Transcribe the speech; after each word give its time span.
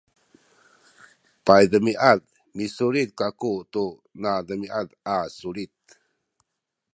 paydemiad 1.45 2.21
misulit 2.57 3.09
kaku 3.19 3.53
tu 3.73 3.85
nademiad 4.23 4.87
a 5.15 5.17
sulit 5.37 5.73